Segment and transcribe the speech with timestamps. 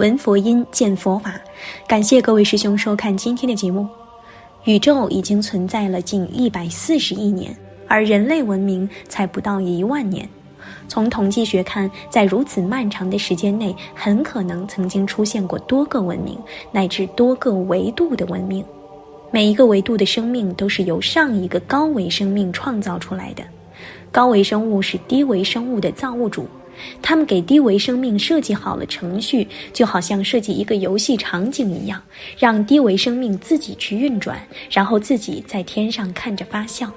[0.00, 1.38] 闻佛音，见佛法。
[1.86, 3.86] 感谢各位师兄收看今天的节目。
[4.64, 7.54] 宇宙已经存在了近一百四十亿年，
[7.86, 10.26] 而人类文明才不到一万年。
[10.88, 16.38] 从统计学看，在如此漫长的时间内，很可能曾经出现过多个文明，
[16.72, 18.64] 乃至多个维度的文明。
[19.30, 23.42] 每一个维度的生命都是由上一个高维生命创造出来的。
[24.10, 26.46] 高维生物是低维生物的造物主，
[27.02, 32.02] 他们给低维生命设计好了程序，就好像设计一个游戏场景一样，
[32.38, 36.90] 让低维生命自己去运转，然后自己在天上看着发笑。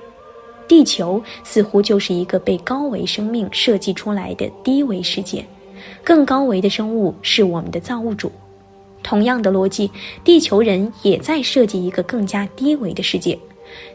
[0.67, 5.45] 地球似乎就是一个被高维生命设计出来的低维世界，
[6.03, 8.31] 更高维的生物是我们的造物主。
[9.03, 9.91] 同样的逻辑，
[10.23, 13.37] 地球人也在设计一个更加低维的世界。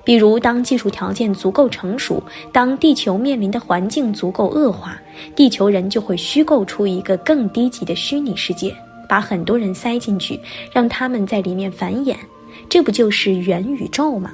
[0.05, 4.99] 比如，当技术条件足够成熟，当地球面临的环境足够恶化，
[5.37, 8.75] 地球人就会虚构出一个更低级的虚拟世界，
[9.09, 10.41] 把很多人塞进去，
[10.73, 12.17] 让他们在里面繁衍。
[12.69, 14.33] 这不就是元宇宙吗？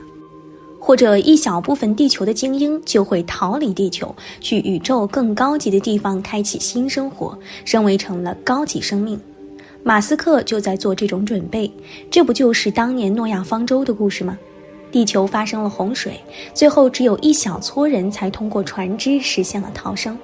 [0.79, 9.19] 或者一小部分地球的精英就会逃离地球，去宇宙更高级的地方开启新生活，升为成了高级生命。
[9.83, 11.71] 马斯克就在做这种准备，
[12.11, 14.39] 这不就是当年诺亚方舟的故事吗？
[14.95, 16.21] 地球发生了洪水，
[16.55, 20.17] 最后只有一小撮人才通过船只实现了逃生。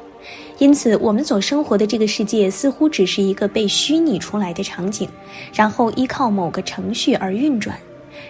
[0.58, 5.08] 因此，我们所生活的这个世界似乎只是一个被虚拟出来的场景，
[5.52, 7.76] 然后依靠某个程序而运转。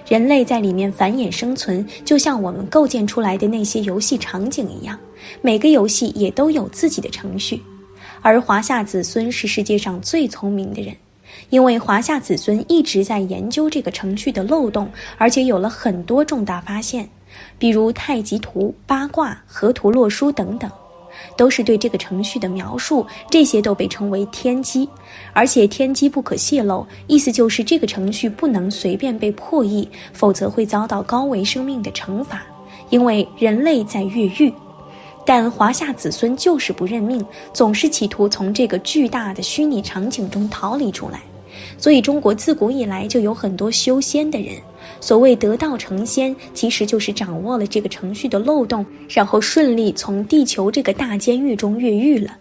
[0.09, 4.99] 人类在里面繁衍生存，就像我们构建出来的那些游戏场景一样，
[5.43, 7.63] 每个游戏也都有自己的程序。
[8.23, 10.97] 而华夏子孙是世界上最聪明的人，
[11.49, 17.09] 因为华夏子孙一直在研究这个程序的漏洞，而且有了很多重大发现，
[17.59, 20.71] 比如太极图、八卦、河图洛书等等。
[21.37, 24.89] 都是对这个程序的描述，这些都被称为天机，
[25.33, 32.43] 而且天机不可泄露，意思就是这个程序不能随便被破译，否则会遭到高维生命的惩罚，
[32.91, 34.53] 因为人类在越狱。
[35.31, 41.21] 但华夏子孙就是不认命，总是企图从这个巨大的虚拟场景中逃离出来。
[41.79, 44.57] 所以，中国自古以来就有很多修仙的人。
[45.01, 52.37] 所谓得道成仙，其实就是掌握了这个程序的漏洞，然后顺利从地球这个大监狱中越狱了。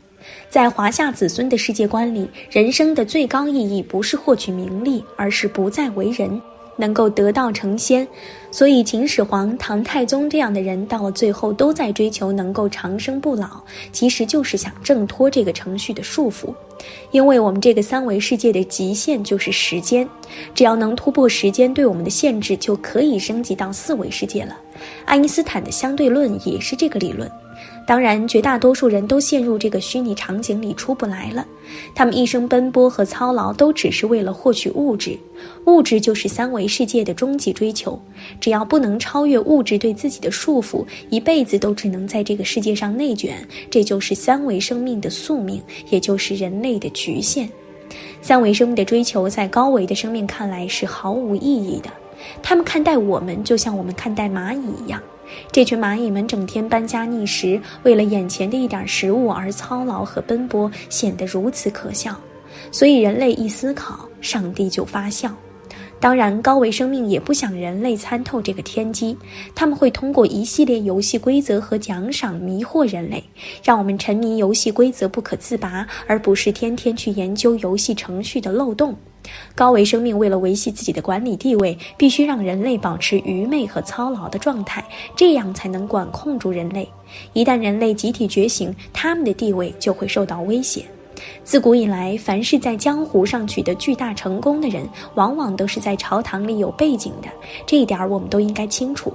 [0.49, 6.41] 在华夏子孙的世界观里，人生的最高意义不是获取名利，而是不再为人。
[6.79, 8.07] 能够得道成仙，
[8.49, 16.53] 所以秦始皇、唐太宗这样的人到了最后都在追求能够长生不老，其实就是想挣脱这个程序的束缚。
[17.11, 20.07] 因为我们这个三维世界的极限就是时间，
[20.55, 24.57] 只要能突破时间对我们的限制，就可以升级到四维世界了。
[25.03, 27.29] 爱因斯坦的相对论也是这个理论。
[27.89, 31.43] 当然，绝大多数人都陷入这个虚拟场景里出不来了。
[31.95, 35.17] 他们一生奔波和操劳，都只是为了获取物质。
[35.65, 37.99] 物质就是三维世界的终极追求。
[38.39, 43.35] 只要不能超越物质对自己的束缚，一辈子都只能在这个世界上内卷。
[43.71, 47.49] 这就是三维生命的宿命，也就是人类的局限。
[48.21, 51.89] 三维生命的追求，在高维的生命看来是毫无意义的。
[52.43, 55.01] 他们看待我们，就像我们看待蚂蚁一样。
[55.51, 62.15] 这群蚂蚁们整天搬家觅食，为了眼前的一点食物而操劳和奔波，显得如此可笑。
[62.71, 65.33] 所以人类一思考，上帝就发笑。
[66.01, 69.17] 当然，高维生命也不想人类参透这个天机，
[69.53, 73.21] 他们会通过一系列游戏规则和奖赏迷惑人类，
[73.61, 78.95] 让我们沉迷游戏规则不可自拔，而不是天天去研究游戏程序的漏洞。
[79.55, 84.83] 高维生命为了维系自己的管理地位，必须让人类保持愚昧和操劳的状态，
[85.15, 86.87] 这样才能管控住人类。
[87.33, 90.85] 一旦人类集体觉醒，他们的地位就会受到威胁。
[91.43, 97.27] 自古以来，凡是在江湖上取得巨大成功的人，往往都是在朝堂里有背景的，
[97.65, 99.11] 这一点我们都应该清楚。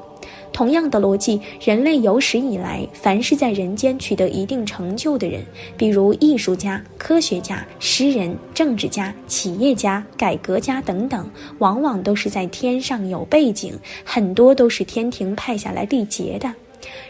[0.55, 5.45] 同样的逻辑，人类有史以来，凡是在人间取得一定成就的人，
[5.77, 11.29] 比如艺术家、科学家、诗人、政治家、企业家、改革家等等，
[11.59, 13.75] 往往都是在天上有背景，
[14.05, 16.49] 很多都是天庭派下来历劫的。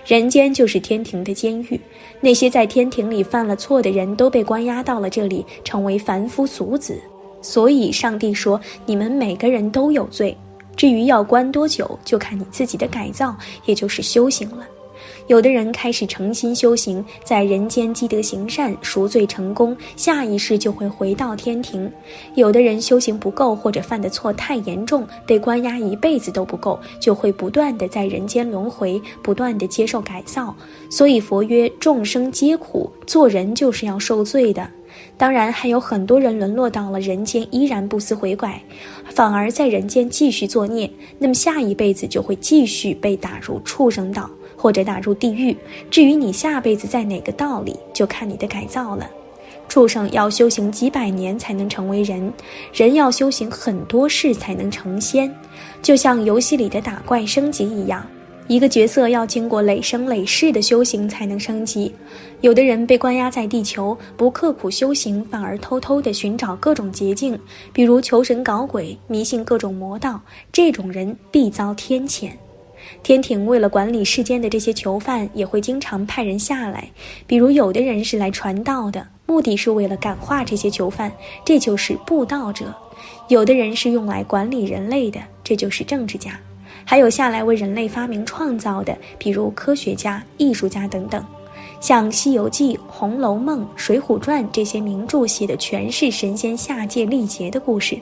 [0.06, 1.79] 人间就是天庭的监狱，
[2.23, 6.99] 那些在天庭里犯了错的人都被关押到了这里，成为凡夫俗子。
[7.43, 10.35] 所以，上帝说：“你们每个人都有罪。”
[10.76, 14.67] 至于要关多久，就看你自己的改造，也就是修行了。
[15.26, 21.88] 有的人开始诚心修行，在人间积德行善，赎罪成功，下一世就会回到天庭；
[22.35, 30.55] 有的人修行不够，或者犯的错太严重，被关押一辈子都不够，就会不断的在人间轮回，不断的接受改造。
[30.91, 34.69] 所以佛曰：众生皆苦，做人就是要受罪的。
[35.16, 38.61] 当然，还有很多人沦落到了人间，依然不思悔改，
[39.14, 40.90] 反而在人间继续作孽。
[41.19, 45.56] 那么下一辈子就会继续被打入畜生道，或者打入地狱。
[45.88, 49.08] 至于你下辈子在哪个道里，就看你的改造了。
[49.66, 52.31] 畜生要修行几百年才能成为人，
[52.72, 55.32] 人要修行很多世才能成仙，
[55.81, 58.05] 就像游戏里的打怪升级一样，
[58.46, 61.93] 一个角色要经过累生累世的修行才能升级。
[62.43, 67.38] 有的人被关押在地球，不刻苦修行，反而偷偷地寻找各种捷径，
[67.73, 70.20] 比如求神搞鬼、迷信各种魔道，
[70.52, 72.31] 这种人必遭天谴。
[73.02, 76.90] 天庭为了管理世间的这些囚犯，也会经常派人下来，
[77.26, 79.06] 比如有的人是来传道的。
[79.26, 81.11] 目的是为了感化这些囚犯，
[81.47, 82.67] 这就是布道者；
[83.29, 86.32] 有的人是用来管理人类的，这就是政治家；
[86.85, 91.25] 还有下来为人类发明创造的，比如科学家、艺术家等等。
[91.81, 97.99] 像《西游记》《红楼梦》《水浒传》这些名著写的全是神仙下界历劫的故事。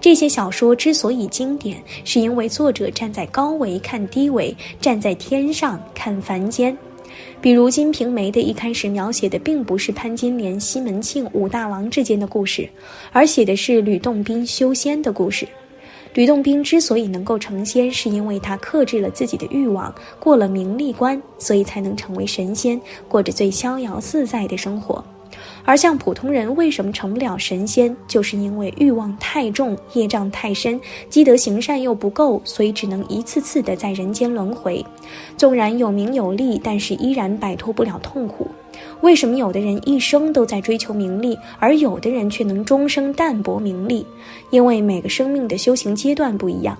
[0.00, 6.76] 这些小说之所以经典，是因为作者站在高维看低维，站在天上看凡间。
[7.40, 12.68] 比如《金瓶梅》的一开始描写的并不是潘金莲、西门庆武大郎之间的故事，
[13.12, 15.46] 而写的是吕洞宾修仙的故事。
[16.14, 25.04] 吕洞宾之所以能够成仙，是因为他克制了自己的欲望，过了名利关，所以才能成为神仙，过着最逍遥自在的生活。
[25.64, 34.84] 而像普通人为什么成不了神仙，就是因为欲望太重，业障太深，积德行善又不够，所以只能一次次的在人间轮回。
[35.36, 38.48] 纵然有名有利，但是依然摆脱不了痛苦。
[39.00, 44.06] 为什么有的人一生都在追求名利，而有的人却能终生淡泊名利？
[44.50, 46.76] 因为每个生命的修行阶段不一样。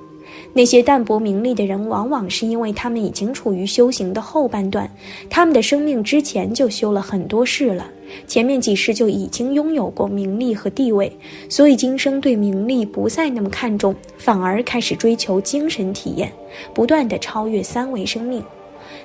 [0.52, 4.90] 那些淡泊名利的人，往往是因为他们已经处于修行的后半段，
[5.28, 7.86] 他们的生命之前就修了很多事了，
[8.26, 11.12] 前面几世就已经拥有过名利和地位，
[11.48, 16.32] 所以今生对名利不再那么看重，反而开始追求精神体验，
[16.74, 18.42] 不断的超越三维生命。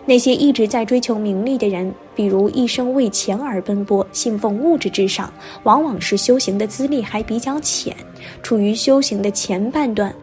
[0.05, 5.31] 那些一直在追求名利的人，比如一生为钱而奔波，信奉物质至上，
[5.63, 7.95] 往往是修行的资历还比较浅，
[8.43, 10.13] 处于修行的前半段。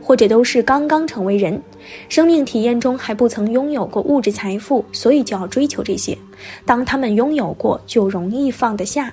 [0.00, 1.60] 或者都是刚刚成为人，
[2.08, 6.16] 生命体验中还不曾拥有过物质财富，所以就要追求这些。
[6.64, 9.12] 当他们拥有过，就容易放得下。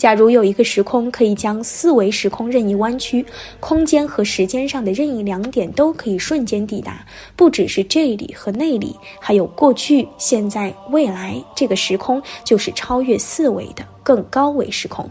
[0.00, 3.22] 假如有一个时空可以将四维时空任意弯曲，
[3.60, 7.04] 空间和时间上的任意两点都可以瞬间抵达，
[7.36, 15.06] 不只是这里和那里，还有过去、现在、未来，这个时空就是超越四维的更高维时空。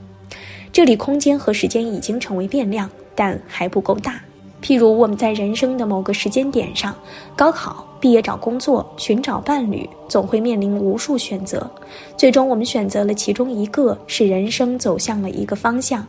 [0.74, 4.19] 这里空间和时间已经成为变量，但还不够大。
[4.61, 6.94] 譬如我们在人生的某个时间点上，
[7.35, 11.69] 高考、毕业、找工作、寻找伴侣，总会面临无数选择。
[12.17, 16.06] 最终，我们选择了其中一个，使人生走向了一个方向。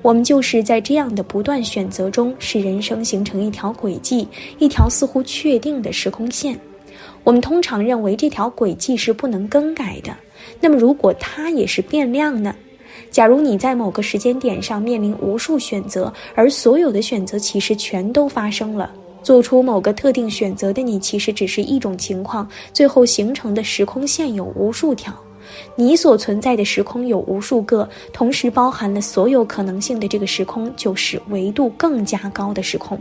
[0.00, 4.26] 我们就是在这样的不断选择中，使人生形成一条轨迹，
[4.58, 6.58] 一条似乎确定的时空线。
[7.22, 10.14] 我们通常认为这条轨迹是不能更改的。
[10.60, 12.54] 那么，如果它也是变量呢？
[13.14, 18.90] 假如你在某个时间点上面临无数选择，而所有的选择其实全都发生了，
[19.22, 25.14] 做出某个特定选择的你其实只是一种情况，最后形成的时空线有无数条，
[25.76, 33.00] 你所存在的时空有无数个，同时包含了所有可能性的这个时空，就是维度更加高的时空。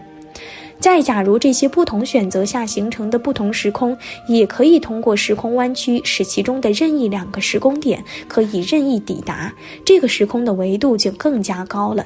[0.80, 9.54] 再假如这些不同选择下形成的不同时空，也可以通过时空弯曲，使其中的任意两个时空点可以任意抵达
[9.86, 12.06] 这个时空的维度，就更加高了。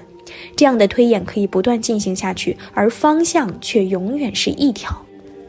[0.55, 5.06] 这样的推演可以不断进行下去，而方向却永远是一条。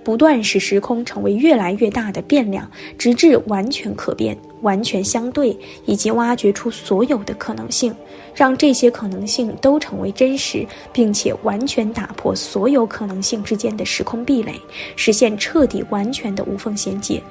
[0.09, 7.95] 不断使时空成为越来越大的变量，直至完全可变、完全相对，以及挖掘出所有的可能性，
[8.35, 14.55] 让这些可能性都成为真实，并且完全打破所有可能性之间的时空壁垒，
[14.97, 17.23] 实现彻底完全的无缝衔接。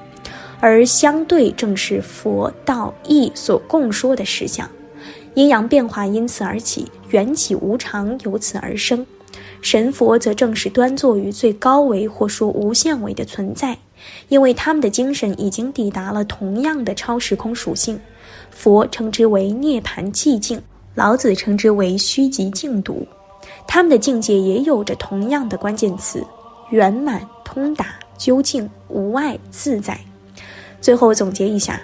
[0.59, 4.69] 而相对正是佛道义所共说的实相，
[5.33, 9.03] 阴阳变化因此而起，缘起无常由此而生。
[9.61, 13.77] 神佛则正是端坐于最高维或说无限维的存在，
[14.29, 17.99] 因为他们的精神已经抵达了同样的超时空属性。
[18.49, 20.61] 佛称之为涅盘寂静，
[20.95, 23.05] 老子称之为虚极静笃。
[23.67, 26.23] 他们的境界也有着同样的关键词：
[26.69, 29.99] 圆满、通达、究竟、无碍、自在。
[30.79, 31.81] 最后总结一下：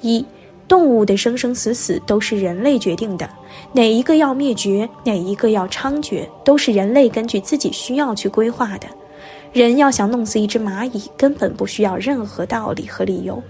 [0.00, 0.24] 一。
[0.70, 3.28] 动物的生生死死都是人类决定的，
[3.72, 8.86] 哪一个要灭绝，哪一个要猖獗，都是人类根据自己需要去规划的。
[9.52, 13.42] 人要想弄死一只蚂蚁，根本不需要任何道理和理由。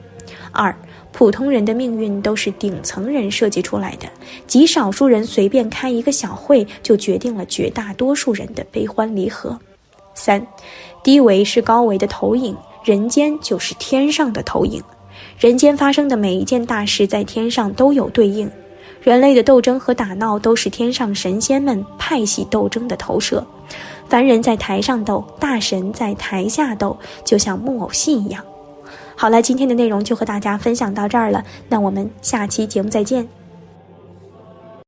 [0.50, 0.74] 二，
[1.12, 4.08] 普通人的命运都是顶层人设计出来的，
[4.46, 9.60] 极少数人随便开一个小会就决定了绝大多数人的悲欢离合。
[10.14, 10.44] 三，
[11.04, 14.82] 低维是高维的投影，人间就是天上的投影，
[15.40, 18.50] 人间发生的每一件大事在天上都有对应。
[19.00, 23.42] 人类的斗争和打闹都是天上神仙们派系斗争的投射，
[24.06, 26.94] 凡人在台上斗，大神在台下斗，
[27.24, 28.44] 就像木偶戏一样。
[29.16, 33.26] 好了，今天的内容就和大家分享到这儿了，那我们下期节目再见。